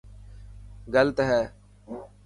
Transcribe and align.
گلت 0.93 1.17
هي. 1.27 1.41